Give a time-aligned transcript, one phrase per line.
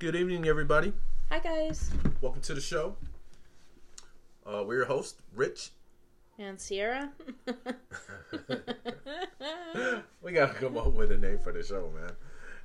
[0.00, 0.92] Good evening, everybody.
[1.30, 1.90] Hi guys.
[2.20, 2.96] Welcome to the show.
[4.46, 5.70] Uh, we're your host, Rich.
[6.38, 7.10] And Sierra.
[10.22, 12.12] we gotta come up with a name for the show, man.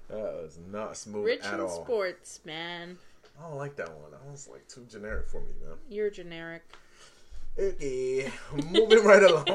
[0.10, 1.84] That was not smooth Rich at and all.
[1.84, 2.98] sports, man.
[3.38, 4.12] I don't like that one.
[4.12, 5.76] That was like too generic for me, man.
[5.90, 6.64] You're generic.
[7.60, 8.32] Okay,
[8.72, 9.46] moving right along.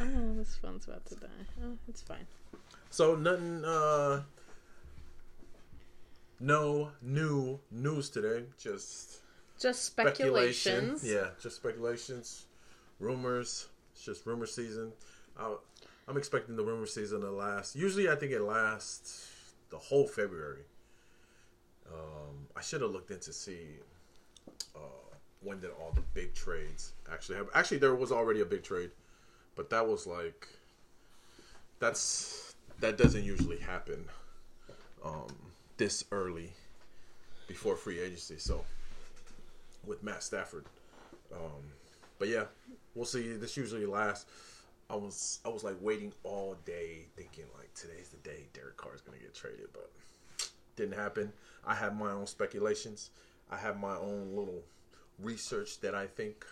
[0.00, 1.26] oh, this phone's about to die.
[1.64, 2.26] Oh, it's fine.
[2.90, 3.64] so nothing.
[3.64, 4.22] uh
[6.40, 8.44] No new news today.
[8.58, 9.20] Just
[9.58, 10.94] Just speculation.
[10.94, 11.04] speculations.
[11.04, 12.46] Yeah, just speculations,
[13.00, 13.68] rumors.
[13.92, 14.92] It's just rumor season.
[15.38, 15.54] i
[16.06, 17.76] I'm expecting the rumor season to last.
[17.76, 19.28] Usually, I think it lasts
[19.68, 20.62] the whole February.
[21.92, 23.76] Um, I should have looked into see
[24.74, 24.78] uh,
[25.42, 27.50] when did all the big trades actually happen.
[27.54, 28.90] Actually, there was already a big trade,
[29.54, 30.48] but that was like
[31.78, 34.04] that's that doesn't usually happen
[35.04, 35.26] um,
[35.78, 36.52] this early
[37.46, 38.36] before free agency.
[38.38, 38.64] So
[39.86, 40.66] with Matt Stafford.
[41.32, 41.62] Um,
[42.18, 42.44] but yeah,
[42.94, 43.32] we'll see.
[43.32, 44.26] This usually lasts.
[44.90, 48.94] I was I was like waiting all day, thinking like today's the day Derek Carr
[48.94, 49.90] is gonna get traded, but
[50.76, 51.32] didn't happen.
[51.66, 53.10] I have my own speculations.
[53.50, 54.62] I have my own little
[55.18, 56.46] research that I think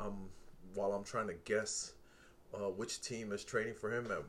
[0.00, 0.28] um
[0.74, 1.92] while I'm trying to guess
[2.54, 4.06] uh, which team is trading for him.
[4.10, 4.24] Um,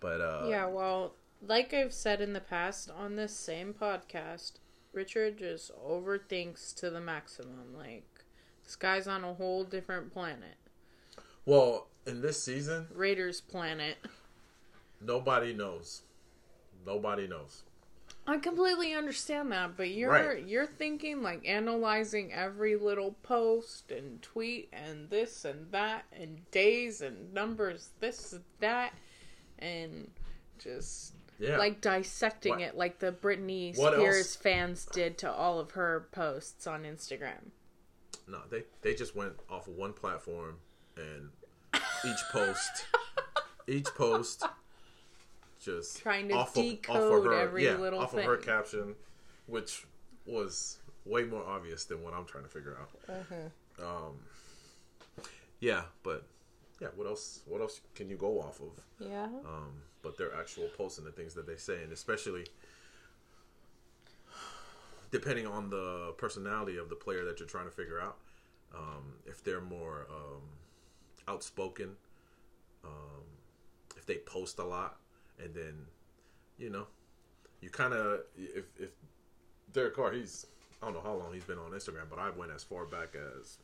[0.00, 1.14] but uh, Yeah, well,
[1.46, 4.52] like I've said in the past on this same podcast,
[4.92, 7.74] Richard just overthinks to the maximum.
[7.76, 8.24] Like,
[8.64, 10.56] this guy's on a whole different planet.
[11.46, 13.96] well, in this season, Raiders planet.
[15.00, 16.02] nobody knows.
[16.86, 17.62] Nobody knows.
[18.26, 20.46] I completely understand that, but you're Right.
[20.46, 27.00] you're thinking like analyzing every little post and tweet and this and that and days
[27.02, 28.94] and numbers, this and that,
[29.58, 30.10] and
[30.58, 31.58] just Yeah.
[31.58, 34.36] like dissecting What- it like the Britney What Spears else?
[34.36, 37.50] fans did to all of her posts on Instagram.
[38.28, 40.58] No, they they just went off of one platform
[40.96, 41.30] and
[42.04, 42.86] each post
[43.66, 44.44] each post
[45.60, 48.94] just Trying to off decode her, every yeah, little off of her caption,
[49.46, 49.86] which
[50.26, 52.90] was way more obvious than what I'm trying to figure out.
[53.08, 53.84] Mm-hmm.
[53.84, 54.20] Um,
[55.60, 56.26] yeah, but
[56.80, 57.40] yeah, what else?
[57.46, 58.78] What else can you go off of?
[59.06, 59.24] Yeah.
[59.24, 59.72] um,
[60.04, 62.44] but their actual posts and the things that they say, and especially
[65.10, 68.16] depending on the personality of the player that you're trying to figure out.
[68.76, 70.42] Um, if they're more um,
[71.28, 71.90] outspoken,
[72.84, 73.22] um,
[73.96, 74.96] if they post a lot,
[75.42, 75.86] and then
[76.58, 76.86] you know,
[77.60, 78.90] you kind of if if
[79.72, 80.46] Derek Carr, he's
[80.82, 83.14] I don't know how long he's been on Instagram, but I went as far back
[83.14, 83.58] as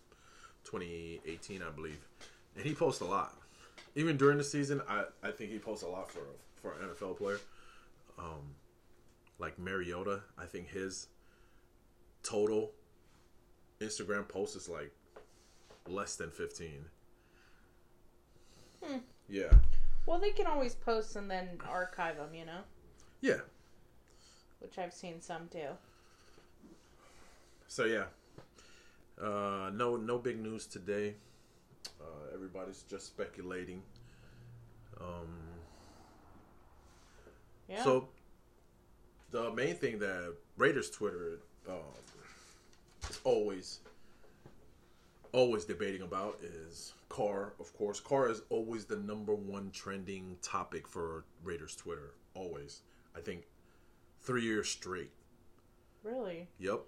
[0.65, 1.99] 2018, I believe,
[2.55, 3.40] and he posts a lot
[3.95, 6.21] even during the season, I, I think he posts a lot for
[6.61, 7.41] for an NFL player.
[8.19, 8.55] Um,
[9.39, 11.09] like Mariota, I think his
[12.23, 12.73] total
[13.81, 14.93] Instagram post is like
[15.89, 16.85] less than fifteen.
[18.85, 18.99] Hmm.
[19.29, 19.53] Yeah,
[20.07, 22.61] Well, they can always post and then archive them, you know,
[23.21, 23.41] yeah.
[24.59, 25.67] which I've seen some do.
[27.69, 28.05] So yeah,
[29.23, 31.15] uh, no no big news today.
[32.01, 33.83] Uh, everybody's just speculating.
[35.01, 35.29] Um,
[37.69, 37.85] Yeah.
[37.85, 38.09] So
[39.31, 41.39] the main thing that Raiders Twitter
[41.69, 41.77] um,
[43.09, 43.81] is always
[45.33, 47.53] always debating about is Carr.
[47.61, 52.15] Of course, Carr is always the number one trending topic for Raiders Twitter.
[52.35, 52.81] Always,
[53.17, 53.45] I think
[54.21, 55.11] three years straight.
[56.03, 56.49] really?
[56.59, 56.81] Yep.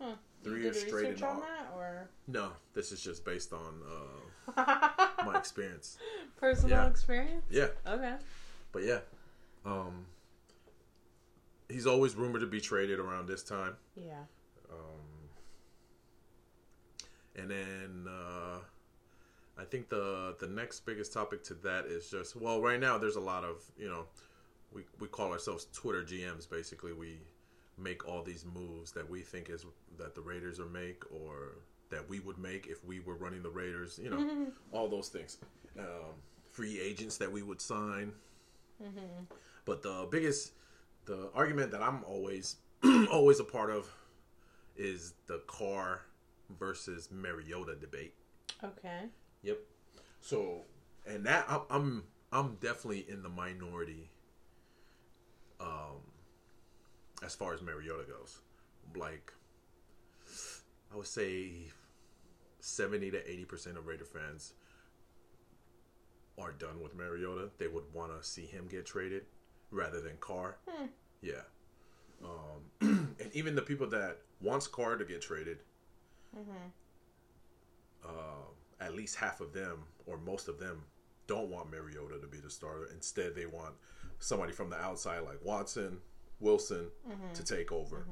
[0.00, 0.14] Huh.
[0.42, 3.80] Three years straight in on that or No, this is just based on
[4.56, 4.64] uh,
[5.24, 5.96] my experience.
[6.36, 6.86] personal Yeah.
[6.88, 7.44] experience?
[7.50, 8.16] Yeah, Okay.
[8.72, 8.98] but yeah,
[9.64, 10.04] um,
[11.70, 13.76] he's always rumored to be traded around this time.
[13.96, 14.24] Yeah.
[14.70, 15.30] Um,
[17.36, 18.58] and then uh,
[19.58, 23.16] I think the the next biggest topic to that is just well, right now there's
[23.16, 24.04] a lot of you know
[24.72, 26.48] we we call ourselves Twitter GMs.
[26.48, 27.18] Basically, we
[27.76, 29.66] make all these moves that we think is
[29.98, 31.56] that the Raiders are make or
[31.90, 33.98] that we would make if we were running the Raiders.
[34.02, 35.38] You know, all those things.
[35.78, 36.14] Um,
[36.50, 38.12] free agents that we would sign.
[39.64, 40.52] But the biggest,
[41.04, 42.56] the argument that I'm always
[43.10, 43.90] always a part of
[44.76, 46.02] is the Carr
[46.58, 48.14] versus Mariota debate.
[48.62, 49.06] Okay.
[49.42, 49.58] Yep.
[50.20, 50.62] So,
[51.06, 54.10] and that I'm I'm, I'm definitely in the minority.
[55.60, 56.02] Um,
[57.24, 58.40] as far as Mariota goes,
[58.96, 59.32] like
[60.92, 61.50] I would say
[62.60, 64.54] seventy to eighty percent of Raider fans
[66.38, 67.50] are done with Mariota.
[67.58, 69.22] They would want to see him get traded
[69.70, 70.58] rather than Carr.
[70.68, 70.86] Hmm.
[71.22, 71.42] Yeah.
[72.24, 72.70] Um,
[73.20, 75.58] and even the people that wants Carr to get traded,
[78.04, 80.82] uh, at least half of them or most of them
[81.26, 82.88] don't want Mariota to be the starter.
[82.92, 83.74] Instead, they want
[84.18, 85.98] somebody from the outside like Watson,
[86.40, 86.88] Wilson
[87.34, 88.06] to take over.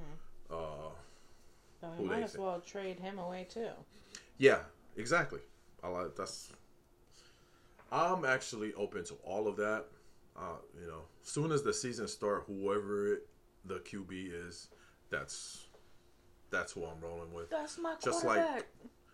[0.51, 0.91] Uh,
[1.81, 2.45] So we might as think?
[2.45, 3.71] well trade him away too.
[4.39, 4.61] Yeah,
[4.97, 5.41] exactly.
[5.83, 6.53] I like that's.
[7.91, 9.87] I'm actually open to all of that.
[10.37, 13.27] Uh, you know, soon as the season start, whoever it,
[13.67, 14.69] the QB is,
[15.11, 15.67] that's
[16.51, 17.51] that's who I'm rolling with.
[17.51, 18.67] That's my Just like-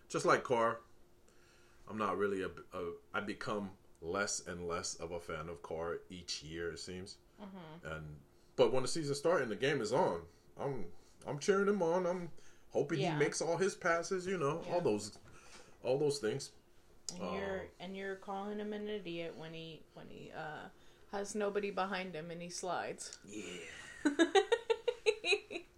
[0.07, 0.79] Just like Carr,
[1.89, 2.91] I'm not really a, a.
[3.13, 3.71] I become
[4.01, 6.71] less and less of a fan of Carr each year.
[6.71, 7.17] It seems,
[7.83, 8.05] and
[8.59, 10.19] but when the season starts and the game is on,
[10.61, 10.85] I'm
[11.27, 12.05] I'm cheering him on.
[12.05, 12.29] I'm
[12.71, 13.13] hoping Yeah.
[13.13, 14.27] he makes all his passes.
[14.27, 15.17] You know, all those
[15.83, 16.51] all those things.
[17.19, 20.67] and you're and you're calling him an idiot when he when he uh
[21.11, 23.17] has nobody behind him and he slides.
[23.27, 24.11] Yeah.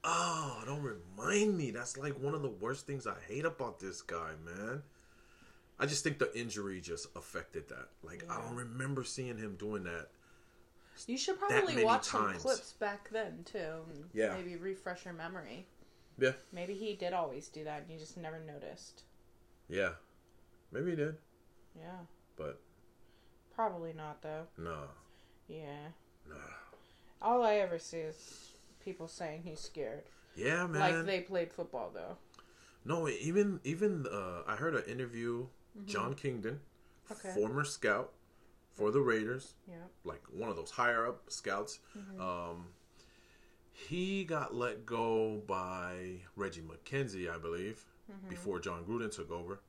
[0.04, 1.70] Oh, don't remind me.
[1.70, 4.82] That's like one of the worst things I hate about this guy, man.
[5.80, 7.90] I just think the injury just affected that.
[8.04, 10.08] Like I don't remember seeing him doing that.
[11.08, 13.86] You should probably watch some clips back then too.
[14.14, 14.34] Yeah.
[14.36, 15.66] Maybe refresh your memory.
[16.20, 16.34] Yeah.
[16.54, 19.04] Maybe he did always do that and you just never noticed.
[19.68, 19.92] Yeah.
[20.72, 21.18] Maybe he did,
[21.78, 22.00] Yeah.
[22.38, 22.60] but
[23.56, 24.48] Probably not though.
[24.58, 24.84] No.
[25.48, 25.90] Yeah.
[26.30, 26.36] Nah.
[27.22, 28.52] All I ever see is
[28.84, 30.04] people saying he's scared.
[30.36, 30.80] Yeah, man.
[30.80, 32.18] Like they played football though.
[32.86, 35.48] No, even even uh, I heard an interview.
[35.86, 36.60] John Kingdon,
[37.10, 37.28] Mm-hmm.
[37.28, 37.34] Okay.
[37.40, 38.12] former scout
[38.74, 39.76] for the Raiders, Yeah.
[40.04, 41.80] like one of those higher up scouts.
[41.98, 42.22] Mm-hmm.
[42.22, 42.68] Um,
[43.74, 48.30] he got let go by Reggie McKenzie, I believe, Mm-hmm.
[48.30, 49.62] before Jon Gruden took over.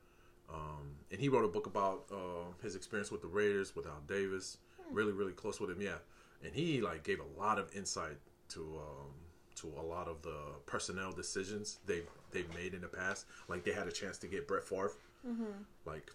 [0.53, 4.01] Um, and he wrote a book about uh, his experience with the Raiders with Al
[4.09, 4.59] Davis.
[4.89, 4.95] Hmm.
[4.95, 5.99] Really, really close with him, yeah.
[6.45, 8.17] And he like gave a lot of insight
[8.49, 9.13] to um,
[9.57, 13.27] to a lot of the personnel decisions they've they've made in the past.
[13.49, 14.93] Like they had a chance to get Brett Favre,
[15.27, 15.45] Mm-hmm.
[15.87, 16.11] like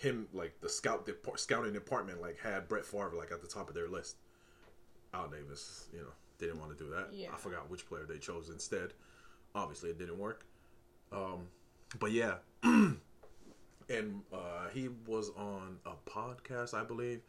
[0.00, 3.68] him, like the scout dep- scouting department, like had Brett Favre like at the top
[3.68, 4.16] of their list.
[5.12, 7.08] Al Davis, you know, didn't want to do that.
[7.12, 7.28] Yeah.
[7.34, 8.94] I forgot which player they chose instead.
[9.54, 10.46] Obviously, it didn't work.
[11.12, 11.48] Um,
[11.98, 12.96] but yeah, and
[14.32, 17.20] uh, he was on a podcast, I believe,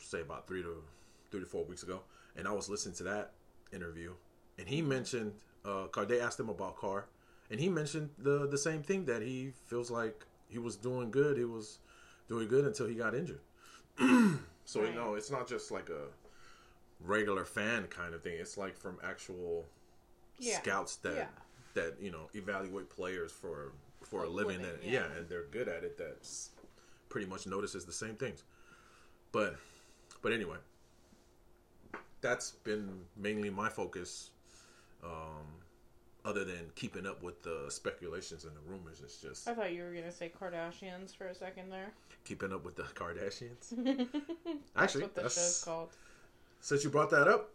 [0.00, 0.82] say about three to
[1.30, 2.02] three to four weeks ago,
[2.36, 3.32] and I was listening to that
[3.72, 4.12] interview,
[4.58, 5.32] and he mentioned
[5.64, 6.04] uh, Carr.
[6.04, 7.06] They asked him about Carr,
[7.50, 11.36] and he mentioned the the same thing that he feels like he was doing good.
[11.36, 11.78] He was
[12.28, 13.40] doing good until he got injured.
[14.64, 16.04] so you know, it's not just like a
[17.00, 18.36] regular fan kind of thing.
[18.40, 19.64] It's like from actual
[20.38, 20.58] Yeah.
[20.62, 21.26] scouts that Yeah.
[21.74, 23.72] that you know evaluate players for
[24.02, 24.60] for a A living.
[24.62, 25.06] living, that, yeah.
[25.08, 25.16] yeah.
[25.18, 25.98] and they're good at it.
[25.98, 26.50] That's
[27.08, 28.44] pretty much notices the same things.
[29.32, 29.56] But
[30.22, 30.58] but anyway,
[32.20, 34.30] that's been mainly my focus.
[35.02, 35.46] Um,
[36.24, 39.82] other than keeping up with the speculations and the rumors, it's just I thought you
[39.82, 41.92] were gonna say Kardashians for a second there.
[42.24, 43.70] keeping up with the Kardashians.
[44.14, 45.88] That's Actually, what the that's show's called.
[46.60, 47.50] since you brought that up,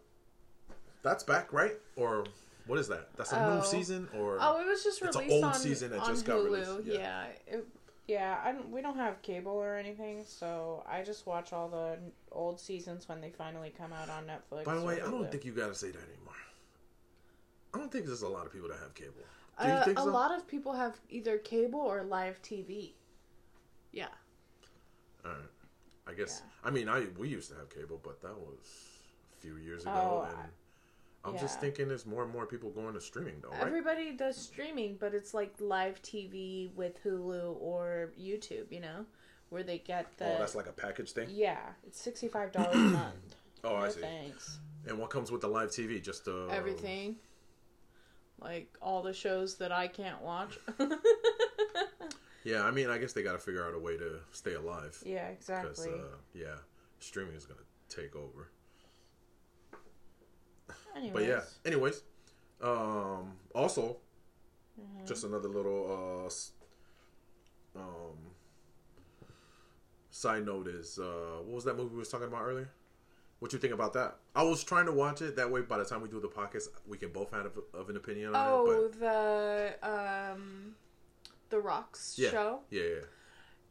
[1.02, 1.74] that's back, right?
[1.96, 2.24] Or
[2.66, 3.08] what is that?
[3.16, 3.56] That's a Oh.
[3.58, 6.06] new season, or Oh, it was just It's an released old on, season that on
[6.06, 6.44] just got Hulu.
[6.44, 6.94] released, yeah.
[6.94, 7.24] Yeah,
[7.56, 7.66] it,
[8.06, 8.40] yeah.
[8.44, 11.98] I don't, we don't have cable or anything, so I just watch all the
[12.30, 14.64] old seasons when they finally come out on Netflix.
[14.64, 16.34] By the way, I don't think you gotta say that anymore.
[17.90, 19.14] I don't think there's a lot of people that have cable.
[19.60, 20.10] Do you Uh, think a so?
[20.10, 22.92] lot of people have either cable or live TV.
[23.90, 24.06] Yeah.
[25.24, 25.40] All right.
[26.06, 26.42] I guess.
[26.44, 26.68] Yeah.
[26.68, 28.58] I mean, I we used to have cable, but that was
[29.36, 30.48] a few years ago, Oh, and
[31.24, 33.60] I'm just thinking there's more and more people going to streaming, though, right?
[33.66, 39.04] Everybody does streaming, but it's like live TV with Hulu or YouTube, you know,
[39.50, 41.28] where they get the oh, that's like a package thing.
[41.30, 43.14] yeah, it's sixty five dollars a month.
[43.64, 44.00] Oh, I see.
[44.00, 44.58] Thanks.
[44.86, 46.02] And what comes with the live TV?
[46.02, 47.16] Just uh, Everything,
[48.40, 50.58] like all the shows that I can't watch.
[52.42, 54.98] Yeah, I mean, I guess they got to figure out a way to stay alive.
[55.04, 55.90] yeah, exactly.
[55.92, 56.54] uh, yeah,
[56.98, 58.50] streaming is gonna take over.
[60.96, 62.02] Anyways, But yeah, anyways,
[62.62, 63.98] um, also,
[64.80, 65.04] Mm-hmm.
[65.06, 66.24] just another little
[67.76, 68.16] uh, um,
[70.10, 72.70] side note is uh, what was that movie we was talking about earlier?
[73.40, 74.16] What you think about that?
[74.34, 75.62] I was trying to watch it that way.
[75.62, 78.36] By the time we do the podcast, we can both have of an opinion on
[78.36, 78.94] oh, it.
[79.02, 80.74] Oh, the um,
[81.48, 82.60] the Rocks yeah, show.
[82.70, 83.00] yeah, yeah.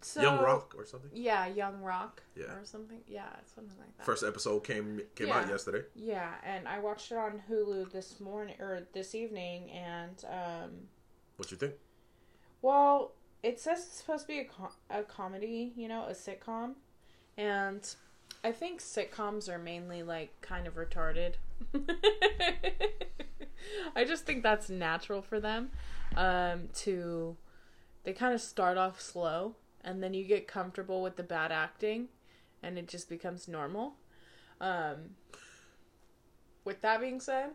[0.01, 1.11] So, Young Rock or something.
[1.13, 2.23] Yeah, Young Rock.
[2.35, 2.45] Yeah.
[2.45, 2.99] Or something.
[3.05, 4.05] Yeah, something like that.
[4.05, 5.83] First episode came came out yesterday.
[5.93, 10.71] Yeah, and I watched it on Hulu this morning or this evening, and um,
[11.37, 11.73] What you think?
[12.63, 16.73] well, it says it's supposed to be a com- a comedy, you know, a sitcom,
[17.37, 17.95] and
[18.43, 21.33] I think sitcoms are mainly like kind of retarded.
[23.95, 25.71] I just think that's natural for them
[26.15, 27.35] um, to.
[28.03, 32.07] They kind of start off slow, and then you get comfortable with the bad acting,
[32.63, 33.95] and it just becomes normal.
[34.61, 35.15] Um,
[36.63, 37.51] with that being said,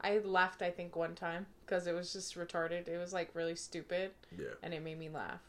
[0.00, 0.60] I laughed.
[0.62, 2.88] I think one time because it was just retarded.
[2.88, 4.54] It was like really stupid, Yeah.
[4.62, 5.40] and it made me laugh.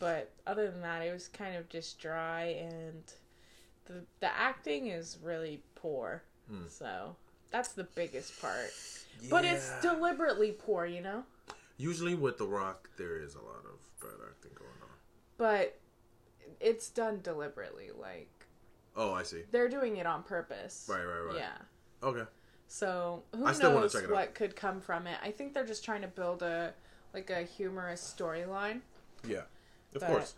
[0.00, 3.04] But other than that, it was kind of just dry, and
[3.86, 6.22] the the acting is really poor.
[6.48, 6.66] Hmm.
[6.68, 7.16] So
[7.50, 8.70] that's the biggest part.
[9.30, 11.24] But it's deliberately poor, you know.
[11.76, 14.88] Usually with The Rock, there is a lot of bad acting going on.
[15.38, 15.78] But
[16.60, 17.90] it's done deliberately.
[17.98, 18.30] Like
[18.96, 19.42] Oh, I see.
[19.50, 20.86] they're doing it on purpose.
[20.90, 21.36] Right, right, right.
[21.36, 22.08] Yeah.
[22.08, 22.24] Okay.
[22.68, 24.12] So who I knows check it out.
[24.12, 25.16] what could come from it?
[25.22, 26.72] I think they're just trying to build a
[27.12, 28.80] like a humorous storyline.
[29.26, 29.42] Yeah.
[29.94, 30.34] Of But- course.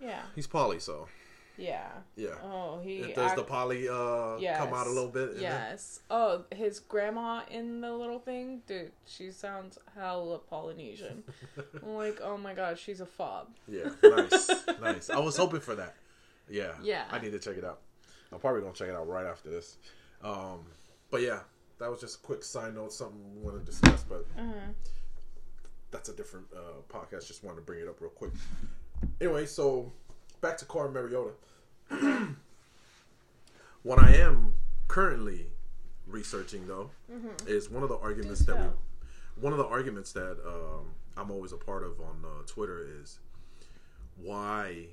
[0.00, 0.22] Yeah.
[0.34, 1.08] He's Polly, so
[1.56, 1.88] Yeah.
[2.16, 2.34] yeah.
[2.42, 4.58] Oh, he It does act- the Polly uh Yes.
[4.58, 5.36] come out a little bit?
[5.38, 6.00] Yes.
[6.10, 8.92] Oh, his grandma in the little thing, dude.
[9.06, 11.22] She sounds hella Polynesian.
[11.82, 13.48] I'm like, oh my god, she's a fob.
[13.68, 13.90] Yeah.
[14.02, 14.50] Nice.
[14.80, 15.10] nice.
[15.10, 15.94] I was hoping for that.
[16.48, 16.72] Yeah.
[16.82, 17.04] Yeah.
[17.10, 17.80] I need to check it out.
[18.32, 19.76] I'm probably gonna check it out right after this.
[20.22, 20.64] Um,
[21.10, 21.40] but yeah,
[21.78, 24.52] that was just a quick side note, something we want to discuss, but Uh-huh.
[25.90, 27.26] that's a different uh, podcast.
[27.28, 28.32] Just wanted to bring it up real quick.
[29.20, 29.92] Anyway, so
[30.44, 31.30] back to Carr Mariota.
[33.82, 34.52] what I am
[34.88, 35.46] currently
[36.06, 36.90] researching, though,
[37.46, 38.66] is one of the arguments that we,
[39.40, 43.20] one of the arguments that um, I'm always a part of on uh, Twitter is
[44.16, 44.88] why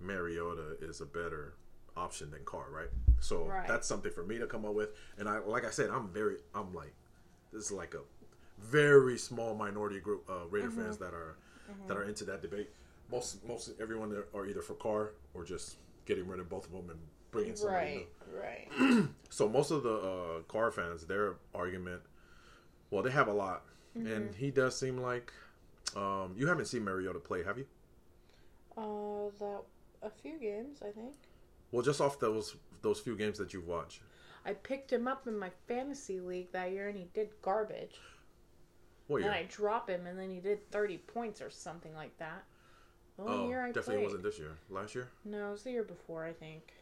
[0.00, 1.54] Mariota is a better
[1.96, 2.88] option than Carr, right?
[3.20, 3.68] So Right.
[3.68, 4.90] that's something for me to come up with.
[5.16, 6.92] And I, like I said, I'm very, I'm like,
[7.52, 8.00] this is like a
[8.58, 10.82] very small minority group uh, Raider Mm-hmm.
[10.82, 11.36] fans that are
[11.86, 12.68] that are into that debate.
[13.12, 15.76] Most, most everyone are- either for Carr or just
[16.06, 16.98] getting rid of both of them and
[17.30, 18.38] bringing somebody new.
[18.40, 18.68] Right.
[18.80, 19.08] Right.
[19.30, 22.02] So most of the uh, Carr fans, their argument,
[22.90, 23.64] well, they have a lot,
[23.94, 25.32] and he does seem like
[25.96, 27.66] um, you haven't seen Mariota play, have you?
[28.76, 29.62] Uh, that
[30.02, 31.14] a few games, I think.
[31.70, 34.00] Well, just off those those few games that you've watched.
[34.44, 37.96] I picked him up in my fantasy league that year, and he did garbage.
[39.06, 39.32] What And year?
[39.32, 42.44] then I drop him, and then he did thirty points or something like that.
[43.26, 44.04] Only oh, year I definitely played.
[44.04, 44.56] wasn't this year.
[44.70, 45.08] Last year?
[45.24, 46.72] No, it was the year before, I think.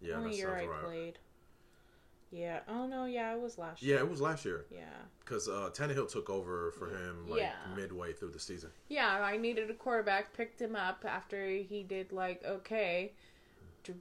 [0.00, 0.84] Yeah, only that year sounds I right.
[0.84, 1.18] played.
[2.32, 2.60] Yeah.
[2.68, 3.98] Oh no, yeah, it was last Yeah, year.
[4.04, 4.84] it was last year Yeah.
[5.20, 7.54] because uh, Tannehill took over for him like Yeah.
[7.76, 8.70] midway through the season.
[8.88, 13.12] Yeah, I needed a quarterback, picked him up after he did like okay,
[13.84, 13.94] d-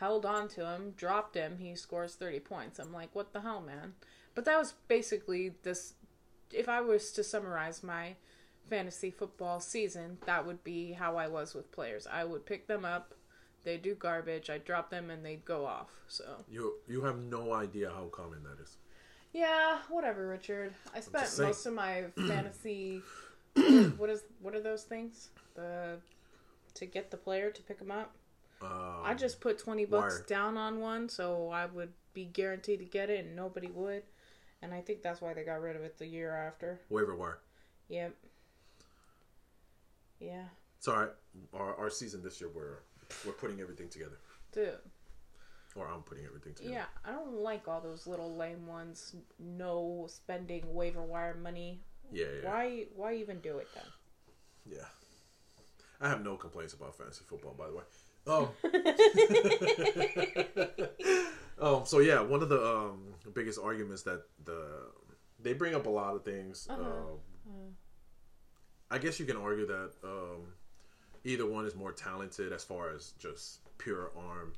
[0.00, 2.78] held on to him, dropped him, he scores 30 points.
[2.78, 3.94] I'm like, what the hell, man?
[4.34, 5.94] But that was basically this
[6.52, 8.16] if I was to summarize my
[8.68, 12.06] fantasy football season, that would be how I was with players.
[12.10, 13.14] I would pick them up,
[13.64, 15.90] they do garbage, I drop them and they'd go off.
[16.08, 18.76] So, You you have no idea how common that is.
[19.32, 20.72] yeah, whatever, Richard.
[20.94, 23.02] I spent most of my fantasy.
[23.96, 25.30] what is what are those things?
[25.54, 25.98] The
[26.74, 28.14] to get the player to pick them up.
[28.62, 30.24] Um, I just put twenty bucks wire.
[30.28, 34.02] down on one, so I would be guaranteed to get it, and nobody would.
[34.62, 36.80] And I think that's why they got rid of it the year after.
[36.88, 37.38] waiver wire.
[37.88, 38.14] Yep.
[40.20, 40.44] Yeah,
[40.78, 41.10] It's all right.
[41.54, 42.78] Our, our season this year, we're
[43.24, 44.18] we're putting everything together,
[44.52, 44.74] dude.
[45.76, 46.74] or I'm putting everything together.
[46.74, 49.14] Yeah, I don't like all those little lame ones.
[49.38, 51.80] No spending waiver wire money.
[52.12, 52.86] Yeah, yeah, Why?
[52.94, 53.84] Why even do it then?
[54.78, 54.86] yeah.
[56.00, 57.84] I have no complaints about fantasy football, by the way.
[58.26, 58.48] Um,
[61.60, 64.88] um, so yeah, one of the um, biggest arguments that the
[65.40, 66.66] they bring up a lot of things.
[66.68, 66.82] Uh-huh.
[66.82, 67.50] Uh,
[68.90, 70.52] I guess you can argue that um,
[71.24, 74.52] either one is more talented as far as just pure arm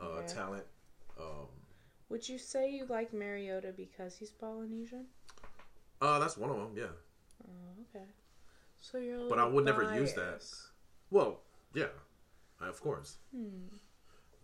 [0.00, 0.26] uh, Yeah.
[0.26, 0.64] talent.
[1.18, 1.48] Um,
[2.08, 5.06] Would you say you like Mariota because he's Polynesian?
[6.00, 6.70] uh, that's one of them.
[6.76, 6.92] Yeah.
[7.48, 8.04] Oh, okay.
[8.80, 9.28] So you're.
[9.28, 10.44] But I would never use that.
[11.10, 11.40] Well,
[11.74, 11.86] yeah,
[12.60, 13.16] of course.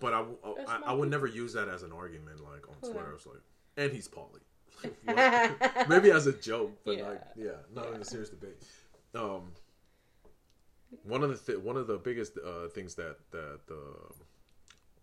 [0.00, 0.54] But Hmm.
[0.56, 2.92] There's I, more I would never use that as an argument, like on Okay.
[2.92, 3.12] Twitter.
[3.14, 3.42] It's like,
[3.76, 4.40] and he's Pauly.
[5.88, 7.08] Maybe as a joke, but Yeah.
[7.08, 8.56] like, yeah, not in a serious debate.
[9.14, 9.52] Um,
[11.04, 13.80] one of the th- one of the biggest uh, things that that the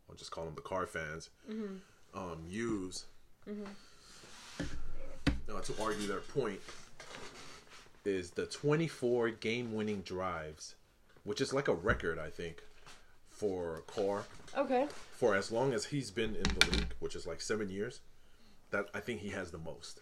[0.10, 2.18] I'll just call them the Carr fans Mm-hmm.
[2.18, 3.06] um, use
[4.60, 6.60] uh, to argue their point
[8.06, 10.76] is the 24 game winning drives,
[11.24, 12.62] which is like a record, I think,
[13.30, 14.24] for Carr
[14.58, 14.88] Okay.
[15.12, 18.00] for as long as he's been in the league, which is like seven years.
[18.72, 20.02] That I think he has the most.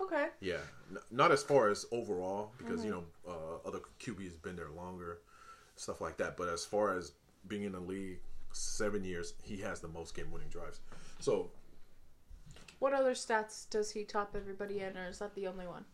[0.00, 0.28] Okay.
[0.40, 4.70] Yeah, N- not as far as overall because you know uh, other QBs been there
[4.70, 5.18] longer,
[5.76, 6.36] stuff like that.
[6.36, 7.12] But as far as
[7.48, 8.18] being in the league
[8.52, 10.80] seven years, he has the most game winning drives.
[11.20, 11.50] So
[12.78, 15.84] What other stats does he top everybody in, or is that the only one?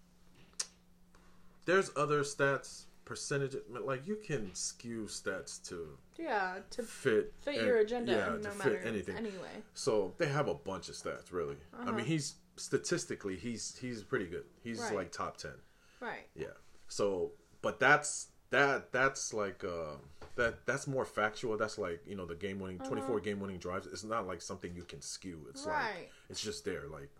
[1.64, 7.66] there's other stats, percentage, like you can skew stats to Yeah, to fit fit and-
[7.66, 9.16] your agenda, yeah, no to matter fit anything.
[9.16, 11.56] Anyway, So they have a bunch of stats, really.
[11.74, 11.92] I Uh-huh.
[11.92, 14.44] mean, he's statistically he's he's pretty good.
[14.62, 14.94] He's Right.
[14.94, 15.54] like top ten.
[16.00, 16.26] right.
[16.34, 16.48] Yeah.
[16.88, 17.32] So,
[17.62, 19.96] but that's that that's like uh
[20.36, 21.56] that that's more factual.
[21.56, 23.86] That's like you know the game winning twenty four game winning drives.
[23.86, 25.46] It's not like something you can skew.
[25.50, 25.76] It's Uh-huh.
[25.76, 25.94] Right.
[25.96, 26.84] like it's just there.
[26.88, 27.10] Like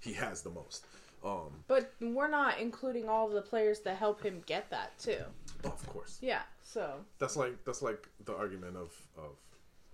[0.00, 0.86] he has the most.
[1.24, 5.22] Um, But we're not including all of the players that help him get that too.
[5.64, 6.18] of course.
[6.20, 6.42] Yeah.
[6.62, 9.36] So That's like that's like the argument of of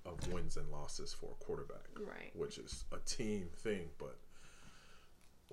[0.06, 1.86] of wins and losses for a quarterback.
[2.00, 2.34] right.
[2.34, 4.16] which is a team thing, but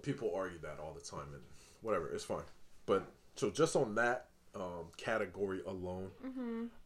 [0.02, 1.42] people argue that all the time and
[1.82, 2.44] whatever, it's fine.
[2.86, 6.10] But so just on that um, category alone,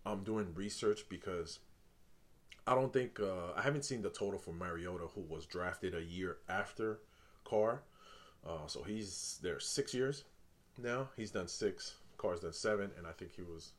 [0.06, 1.60] I'm doing research because
[2.68, 6.02] I don't think uh, I haven't seen the total for Mariota, who was drafted a
[6.02, 7.00] year after
[7.44, 7.82] Carr.
[8.48, 10.24] Uh, so he's there six years
[10.82, 11.10] now.
[11.16, 11.96] He's done six.
[12.18, 13.72] Carr's done seven, and I think he was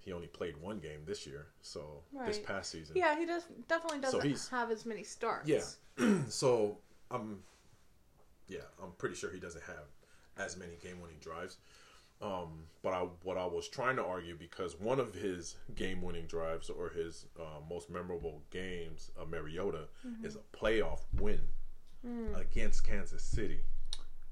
[0.00, 1.48] he only played one game this year.
[1.60, 5.48] So this past season, Yeah, he does definitely doesn't he's- have as many starts.
[5.48, 5.62] yeah.
[6.28, 6.78] so
[7.10, 7.42] I'm,
[8.48, 9.84] yeah, I'm pretty sure he doesn't have
[10.36, 11.58] as many game-winning drives.
[12.20, 16.68] Um, but I, what I was trying to argue because one of his game-winning drives
[16.68, 19.84] or his uh, most memorable games, uh, Mariota,
[20.24, 21.40] is a playoff win
[22.34, 23.60] against Kansas City,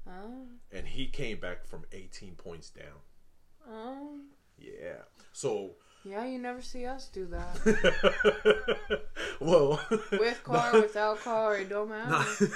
[0.09, 0.47] Oh.
[0.71, 2.99] and he came back from 18 points down.
[3.69, 4.19] Oh.
[4.57, 5.03] Yeah.
[5.33, 9.01] So, Yeah, you never see us do that.
[9.39, 9.79] well,
[10.11, 12.47] With Carr, without Carr, it don't matter.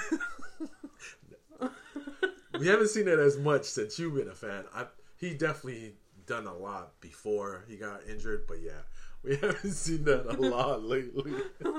[2.58, 4.64] We haven't seen it as much since you've been a fan.
[4.74, 5.94] I he definitely
[6.26, 8.82] done a lot before he got injured, but yeah,
[9.22, 11.32] we haven't seen that a lot lately.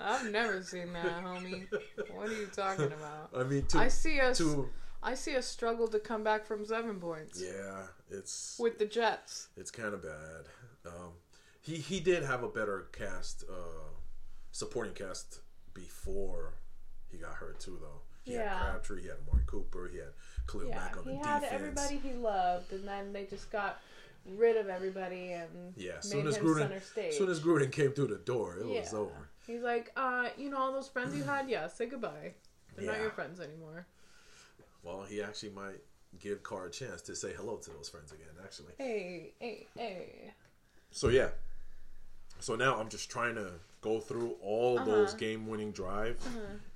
[0.00, 1.66] I've never seen that, homie.
[2.14, 3.30] What are you talking about?
[3.36, 4.38] I mean, to I see us.
[4.38, 4.68] to
[5.02, 9.48] I see us struggle to come back from seven points yeah, it's with the Jets.
[9.56, 10.46] it's kind of bad.
[10.86, 11.12] Um,
[11.60, 13.90] he he did have a better cast, uh,
[14.50, 15.40] supporting cast
[15.74, 16.54] before
[17.10, 18.00] he got hurt too, though.
[18.28, 18.50] He Yeah.
[18.50, 20.12] had Crabtree, he had Amari Cooper, he had
[20.46, 21.24] Khalil Yeah, Mack on the defense.
[21.24, 23.80] he had everybody he loved, and then they just got
[24.26, 27.14] rid of everybody and Yeah, made soon as him Gruden, center stage.
[27.14, 29.30] soon as Gruden came through the door, it was over.
[29.46, 32.34] He's like, uh, you know, all those friends you had, yeah, say goodbye.
[32.76, 33.86] They're not your friends anymore.
[34.82, 35.80] Well, he actually might
[36.18, 38.74] give Carr a chance to say hello to those friends again, actually.
[38.76, 40.32] Hey, hey, hey.
[40.90, 41.30] So, yeah.
[42.40, 44.84] So now I'm just trying to go through all Uh-huh.
[44.90, 46.26] those game winning drives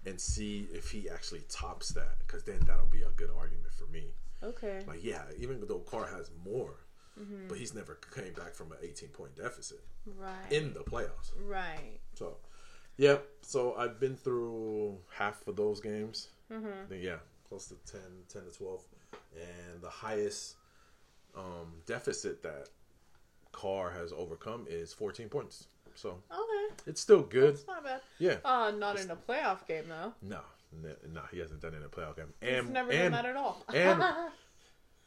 [0.07, 3.87] and see if he actually tops that, because then that'll be a good argument for
[3.87, 4.15] me.
[4.43, 4.83] Okay.
[4.87, 6.75] Like, yeah, even though Carr has more,
[7.21, 7.47] Mm-hmm.
[7.49, 10.51] but he's never came back from an 18 point deficit Right.
[10.51, 11.31] in the playoffs.
[11.37, 12.01] right.
[12.15, 12.39] So,
[12.97, 13.19] yeah.
[13.43, 16.29] So I've been through half of those games.
[16.51, 16.67] Mm-hmm.
[16.67, 18.83] I think, yeah, close to 10, 10 to 12.
[19.35, 20.57] And the highest
[21.37, 22.69] um, deficit that
[23.53, 25.67] Carr has overcome is 14 points.
[25.95, 26.75] So Okay.
[26.87, 27.55] it's still good.
[27.55, 28.01] It's not bad.
[28.19, 28.37] Yeah.
[28.45, 30.15] Uh, not in a playoff game though.
[30.23, 30.41] No,
[30.83, 32.33] no, no, he hasn't done it in a playoff game.
[32.41, 33.63] He's And, never and done that at all.
[33.75, 34.03] and-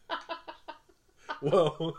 [1.42, 1.96] well,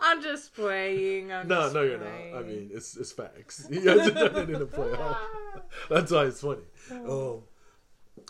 [0.00, 1.32] I'm just playing.
[1.32, 2.38] I'm no, just no, you're not.
[2.38, 3.66] I mean, it's it's facts.
[3.70, 5.16] He hasn't done it in a playoff.
[5.90, 6.62] That's why it's funny.
[6.90, 7.42] Um,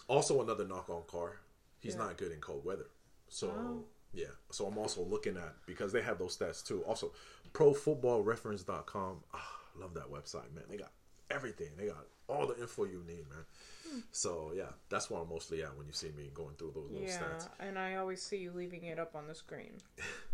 [0.08, 1.36] also, another knock on Carr.
[1.80, 2.00] He's Yeah.
[2.04, 2.86] not good in cold weather.
[3.28, 3.84] So Oh.
[4.12, 4.26] Yeah.
[4.50, 6.82] So I'm also looking at because they have those stats too.
[6.84, 7.12] Also,
[7.52, 9.16] ProFootballReference.com.
[9.34, 10.64] Ah, love that website, man.
[10.68, 10.92] They got
[11.30, 11.68] everything.
[11.76, 14.02] They got all the info you need, man.
[14.12, 17.08] So yeah, that's where I'm mostly at when you see me going through those little
[17.08, 17.48] yeah, stats.
[17.58, 19.72] and I always see you leaving it up on the screen.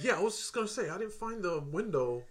[0.00, 2.22] Yeah, I was just gonna say I didn't find the window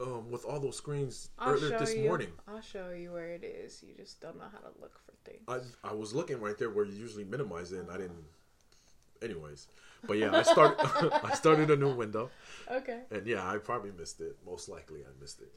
[0.00, 2.04] um, with all those screens I'll earlier this you.
[2.04, 2.28] morning.
[2.46, 3.82] I'll show you where it is.
[3.82, 5.42] You just don't know how to look for things.
[5.48, 8.24] I I was looking right there where you usually minimize it, and I didn't.
[9.22, 9.68] Anyways,
[10.06, 10.76] but yeah, I started
[11.24, 12.30] I started a new window,
[12.70, 13.00] okay.
[13.10, 14.36] and yeah, I probably missed it.
[14.44, 15.52] Most likely, I missed it.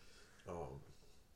[0.48, 0.80] Um,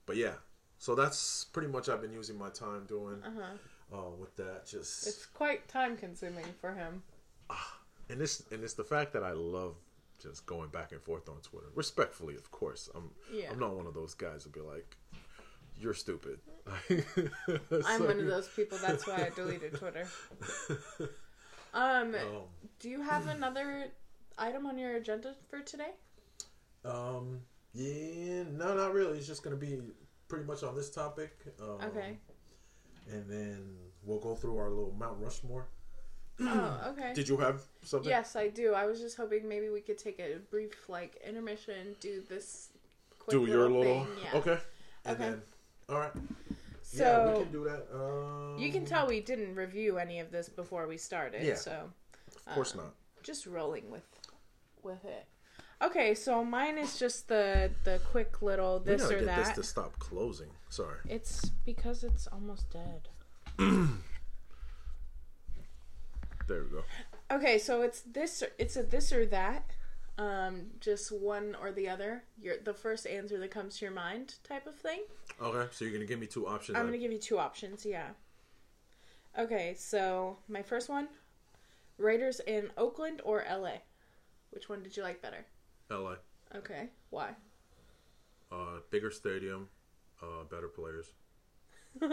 [0.06, 0.34] but yeah,
[0.78, 3.98] so that's pretty much I've been using my time doing Uh-huh.
[3.98, 4.68] uh, with that.
[4.68, 7.02] Just It's quite time consuming for him.
[8.10, 9.76] and it's and it's the fact that I love
[10.22, 12.90] just going back and forth on Twitter, respectfully, of course.
[12.94, 13.50] I'm Yeah.
[13.52, 14.98] I'm not one of those guys to be like,
[15.80, 16.40] "You're stupid."
[17.88, 18.78] I'm one of those people.
[18.80, 20.08] That's why I deleted Twitter.
[21.74, 22.16] Um, Um,
[22.80, 23.92] do you have another
[24.38, 25.92] item on your agenda for today?
[26.86, 27.42] um,
[27.74, 29.18] yeah, no, not really.
[29.18, 29.80] It's just gonna be
[30.28, 31.32] pretty much on this topic.
[31.62, 32.18] Um, Okay.
[33.12, 35.68] And then we'll go through our little Mount Rushmore.
[36.42, 37.14] oh, okay.
[37.14, 38.10] Did you have something?
[38.10, 38.74] Yes, I do.
[38.74, 42.70] I was just hoping maybe we could take a brief like intermission, do this
[43.20, 44.14] quick do your little little thing.
[44.24, 44.40] Yeah.
[44.40, 44.58] okay,
[45.06, 45.30] and Okay.
[45.30, 45.42] then
[45.90, 46.12] all right.
[46.92, 47.86] So yeah, we can do that.
[47.94, 51.44] Um, you can tell we didn't review any of this before we started.
[51.44, 51.54] Yeah.
[51.54, 51.92] So
[52.48, 52.94] Of course uh, not.
[53.22, 54.08] just rolling with
[54.82, 55.28] with it.
[55.84, 59.46] Okay, so mine is just the the quick little We this gotta or get that.
[59.46, 60.50] this to stop closing.
[60.70, 60.98] Sorry.
[61.08, 63.08] It's because it's almost dead.
[66.48, 66.84] There we go.
[67.32, 68.42] Okay, so it's this.
[68.42, 69.70] Or, it's a this or that.
[70.20, 72.24] Um, just one or the other.
[72.42, 75.04] Your the first answer that comes to your mind, type of thing.
[75.42, 76.78] Okay, so you're gonna give me two options.
[76.78, 76.92] I'm then.
[76.92, 77.86] gonna give you two options.
[77.86, 78.10] Yeah.
[79.38, 81.08] Okay, so my first one:
[81.98, 83.78] Raiders in Oakland or LA.
[84.50, 85.46] Which one did you like better?
[85.90, 86.16] LA.
[86.54, 87.30] Okay, why?
[88.52, 89.70] Uh, bigger stadium,
[90.22, 91.14] uh, better players.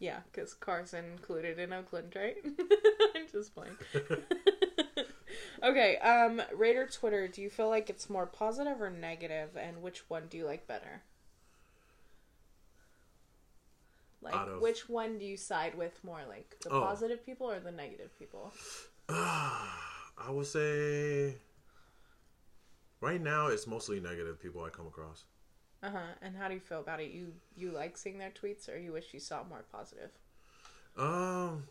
[0.00, 2.38] yeah, because Carson included in Oakland, right?
[3.14, 3.76] I'm just playing.
[5.64, 7.26] okay, um, Raider Twitter.
[7.28, 10.66] Do you feel like it's more positive or negative, and which one do you like
[10.66, 11.02] better?
[14.20, 16.80] Like, Out of- which one do you side with more, like the Oh.
[16.80, 18.52] positive people or the negative people?
[19.08, 21.36] I would say
[23.00, 25.24] right now it's mostly negative people I come across.
[25.82, 26.14] Uh huh.
[26.22, 27.10] And how do you feel about it?
[27.10, 30.10] You you like seeing their tweets, or you wish you saw more positive?
[30.96, 31.68] Um.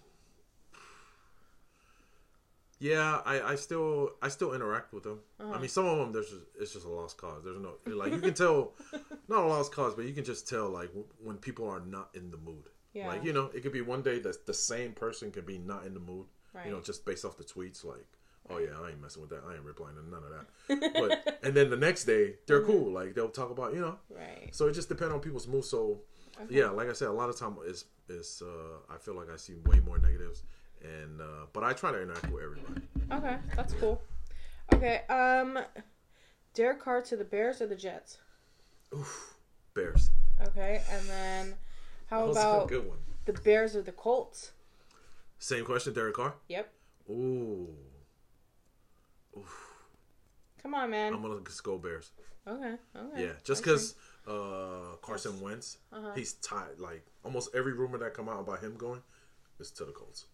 [2.79, 5.19] Yeah, I, I still I still interact with them.
[5.39, 5.53] Uh-huh.
[5.53, 7.41] I mean, some of them there's just, it's just a lost cause.
[7.43, 8.73] There's no like you can tell,
[9.27, 12.09] not a lost cause, but you can just tell like w- when people are not
[12.13, 12.65] in the mood.
[12.93, 13.07] Yeah.
[13.07, 15.86] Like you know, it could be one day that the same person could be not
[15.86, 16.25] in the mood.
[16.53, 16.65] Right.
[16.67, 18.05] You know, just based off the tweets, like,
[18.49, 19.43] oh yeah, I ain't messing with that.
[19.47, 20.93] I ain't replying to none of that.
[20.93, 22.71] but and then the next day they're Mm-hmm.
[22.71, 22.91] cool.
[22.91, 23.97] Like they'll talk about you know.
[24.09, 24.49] Right.
[24.53, 25.63] So it just depends on people's mood.
[25.65, 25.99] So
[26.41, 26.55] Okay.
[26.55, 29.38] yeah, like I said, a lot of time is is uh, I feel like I
[29.38, 30.41] see way more negatives,
[30.84, 32.82] and uh, but I try to interact with everybody.
[33.12, 34.02] Okay, that's cool.
[34.74, 35.60] Okay, um,
[36.54, 38.17] Derek Carr to the Bears or the Jets?
[38.93, 39.36] Oof,
[39.74, 40.10] Bears.
[40.48, 41.54] Okay, and then
[42.08, 42.98] how That was a about good one?
[43.26, 44.52] the Bears or the Colts?
[45.39, 46.36] Same question, Derek Carr.
[46.48, 46.72] Yep.
[47.10, 47.69] Ooh,
[50.62, 51.13] Come on, man.
[51.13, 52.12] I'm gonna just go Bears.
[52.48, 52.76] okay.
[52.96, 53.22] Okay.
[53.24, 53.72] Yeah, just Okay.
[53.72, 53.96] because
[54.28, 56.12] uh, Carson Wentz, Uh-huh.
[56.15, 56.80] he's tied.
[56.80, 59.02] Like almost every rumor that come out about him going
[59.60, 60.26] is to the Colts.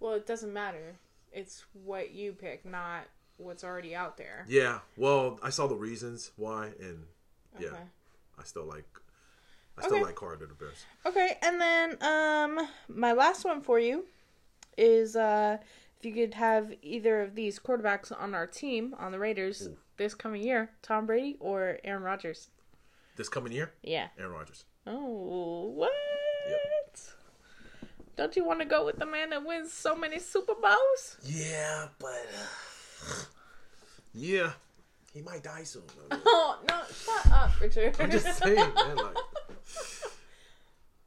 [0.00, 0.96] Well, it doesn't matter.
[1.32, 3.02] It's what you pick, not
[3.36, 4.44] what's already out there.
[4.48, 7.04] Yeah, well, I saw the reasons why, and
[7.58, 7.82] yeah, Okay.
[8.38, 8.84] I still like.
[9.76, 10.04] I still Okay.
[10.06, 10.84] like to the Bears.
[11.06, 14.06] Okay, and then um my last one for you
[14.76, 15.58] is uh
[15.98, 20.14] if you could have either of these quarterbacks on our team on the Raiders this
[20.14, 22.48] coming year, Tom Brady or Aaron Rodgers.
[23.16, 24.08] This coming year, Yeah.
[24.18, 24.64] Aaron Rodgers.
[24.86, 25.92] Oh, what?
[28.18, 31.16] Don't you want to go with the man that wins so many Super Bowls?
[31.22, 32.26] Yeah, but
[34.12, 34.50] yeah,
[35.14, 35.84] he might die soon.
[36.10, 37.94] I mean, Oh, no, shut up, Richard.
[38.00, 38.96] I'm just saying, man.
[38.96, 39.16] Like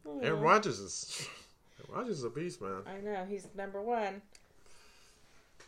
[0.24, 1.28] Aaron Rodgers is
[1.80, 2.82] Aaron Rodgers is a beast, man.
[2.88, 4.22] I know, he's number one.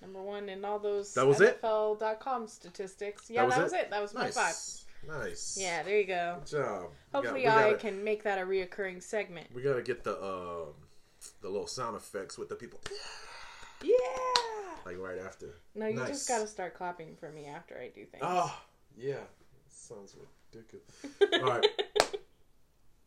[0.01, 1.61] Number one in all those That was it?
[1.61, 3.29] NFL.com statistics.
[3.29, 3.89] Yeah, that was, it?
[3.89, 4.55] That was my five.
[5.05, 5.57] Nice.
[5.59, 6.37] Yeah, there you go.
[6.39, 6.83] Good job.
[6.83, 9.47] We Hopefully, we I gotta, can make that a reoccurring segment.
[9.53, 10.73] We gotta get the um
[11.41, 12.79] the little sound effects with the people
[13.81, 13.95] Yeah.
[14.85, 15.55] like right after.
[15.75, 16.09] No, you Nice.
[16.09, 18.23] just gotta start clapping for me after I do things.
[18.25, 18.61] Oh,
[18.97, 19.23] yeah.
[19.69, 20.15] Sounds
[20.51, 21.41] ridiculous.
[21.43, 21.67] All right.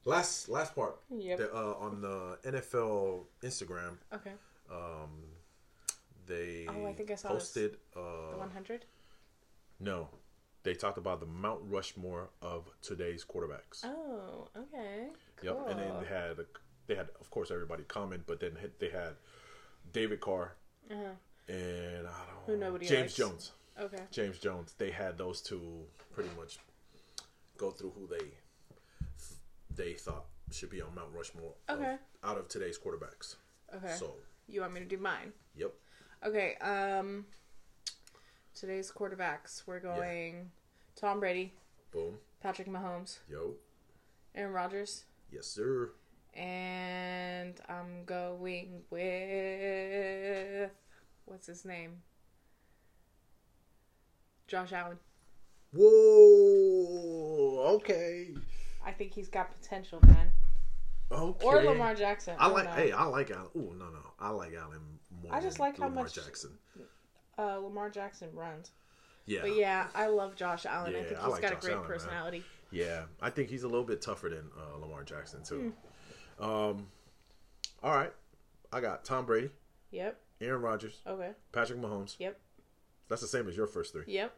[0.04, 1.00] Last last part.
[1.10, 1.38] Yep.
[1.38, 4.32] The, uh, on the NFL Instagram, Okay.
[4.70, 5.10] um,
[6.26, 7.38] they Oh, I think I saw this.
[7.44, 7.76] posted.
[7.92, 8.84] The Uh, 100.
[9.80, 10.08] no,
[10.62, 13.84] they talked about the Mount Rushmore of today's quarterbacks.
[13.84, 15.10] Oh, okay.
[15.42, 16.38] Yep, and then they had
[16.86, 19.14] they had of course everybody comment, but then they had
[19.92, 20.54] David Carr
[20.90, 21.12] Uh-huh.
[21.48, 22.12] and I
[22.46, 23.14] don't nobody James likes.
[23.14, 23.52] Jones.
[23.78, 24.02] Okay.
[24.10, 24.74] James Jones.
[24.78, 26.58] They had those two pretty much
[27.58, 28.24] go through who they
[29.74, 31.96] they thought should be on Mount Rushmore of- Okay.
[32.24, 33.36] out of today's quarterbacks.
[33.74, 33.94] Okay.
[33.94, 34.14] So,
[34.48, 35.32] You want me to do mine?
[35.54, 35.74] yep.
[36.24, 36.54] Okay.
[36.56, 37.26] Um.
[38.54, 39.64] Today's quarterbacks.
[39.66, 40.50] We're going
[40.94, 41.52] Tom Brady,
[41.90, 42.18] Boom.
[42.40, 43.56] Patrick Mahomes, Yo.
[44.34, 45.90] Aaron Rodgers, Yes, sir.
[46.36, 50.70] And I'm going with
[51.24, 52.02] what's his name?
[54.46, 54.98] Josh Allen.
[55.74, 57.58] Whoa.
[57.76, 58.28] Okay.
[58.84, 60.30] I think he's got potential, man.
[61.10, 61.46] Okay.
[61.46, 62.36] Or Lamar Jackson.
[62.38, 62.64] I like.
[62.64, 62.70] know.
[62.72, 63.48] Hey, I like Allen.
[63.56, 64.80] Oh no, no, I like Allen
[65.22, 65.34] more.
[65.34, 66.50] I just than like how Lamar much- Jackson.
[67.38, 68.70] uh, Lamar Jackson runs.
[69.26, 69.40] Yeah.
[69.42, 70.92] But yeah, I love Josh Allen.
[70.92, 71.88] Yeah, I think I he's like got a great Allen, man.
[71.98, 72.44] personality.
[72.70, 75.56] Yeah, I think he's a little bit tougher than uh, Lamar Jackson too.
[75.60, 75.70] Hmm.
[76.38, 76.86] Um,
[77.82, 78.12] all right,
[78.72, 79.50] I got Tom Brady,
[79.90, 80.20] Yep.
[80.40, 81.30] Aaron Rodgers, Okay.
[81.52, 82.16] Patrick Mahomes.
[82.18, 82.38] Yep.
[83.08, 84.04] That's the same as your first three.
[84.06, 84.34] Yep.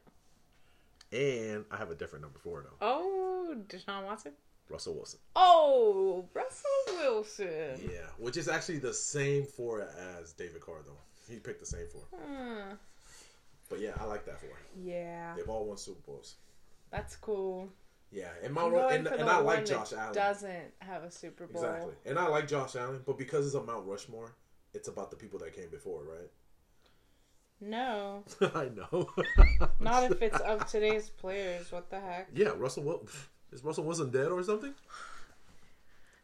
[1.13, 2.77] And I have a different number four though.
[2.87, 4.33] Oh, Deshaun Watson.
[4.69, 5.19] Russell Wilson.
[5.35, 7.81] Oh, Russell Wilson.
[7.91, 9.89] Yeah, which is actually the same four
[10.21, 11.33] as David Carr though.
[11.33, 12.03] He picked the same four.
[12.21, 12.75] Hmm.
[13.71, 14.51] But yeah, I like that four.
[14.83, 16.35] Yeah, They've all won Super Bowls.
[16.91, 17.69] that's cool.
[18.11, 20.15] Yeah, and I'm Mount going and, and I like Josh Allen.
[20.15, 21.63] Doesn't have a Super Bowl.
[21.63, 21.93] Exactly.
[22.07, 24.35] And I like Josh Allen, but because it's a Mount Rushmore,
[24.73, 26.31] it's about the people that came before, right?
[27.61, 28.25] No.
[28.55, 29.11] I know.
[29.81, 31.71] not if it's of today's players.
[31.71, 32.29] What the heck?
[32.35, 33.09] Yeah, Russell Wil-
[33.53, 34.75] is Russell wasn't dead or something?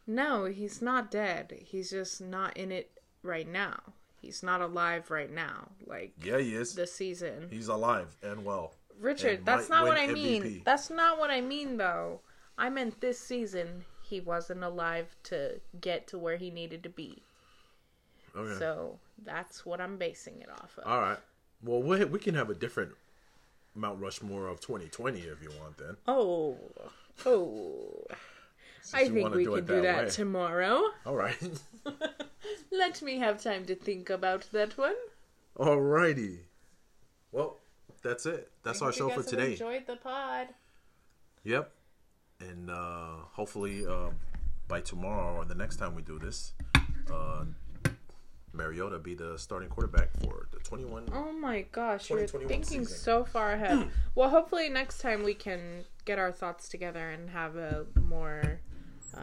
[0.06, 1.54] No, he's not dead.
[1.64, 2.90] He's just not in it
[3.22, 3.80] right now.
[4.20, 5.68] He's not alive right now.
[5.86, 6.74] Like Yeah, he is.
[6.74, 7.48] the season.
[7.50, 8.74] He's alive and well.
[9.00, 10.42] Richard, that's not what I mean.
[10.42, 10.64] MVP.
[10.64, 12.20] That's not what I mean though.
[12.56, 17.22] I meant this season he wasn't alive to get to where he needed to be.
[18.36, 18.58] Okay.
[18.58, 20.86] So that's what I'm basing it off of.
[20.86, 21.18] All right.
[21.62, 22.92] Well, we we can have a different
[23.74, 25.78] Mount Rushmore of 2020 if you want.
[25.78, 26.56] Then Oh,
[27.26, 28.04] oh.
[28.92, 30.82] I think we do can do that that tomorrow.
[31.06, 31.36] all right.
[32.70, 34.94] Let me have time to think about that one.
[35.56, 36.38] Alrighty.
[37.32, 37.58] Well,
[38.04, 38.50] that's it.
[38.62, 39.52] That's our show for today.
[39.52, 40.48] Enjoyed the pod.
[41.42, 41.72] Yep.
[42.40, 44.10] And uh, hopefully uh,
[44.68, 46.52] by tomorrow or the next time we do this,
[47.12, 47.44] uh,
[48.52, 51.08] Mariota be the starting quarterback for the 21.
[51.12, 52.86] Oh my gosh, you're thinking season.
[52.86, 53.88] so far ahead.
[54.14, 58.60] well, hopefully next time we can get our thoughts together and have a more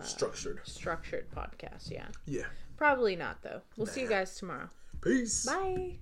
[0.04, 0.60] Structured.
[0.64, 1.92] structured podcast.
[1.92, 2.08] Yeah.
[2.26, 2.46] Yeah.
[2.78, 3.62] Probably not though.
[3.78, 4.70] We'll see you guys tomorrow.
[5.02, 5.46] Peace.
[5.46, 5.98] Bye.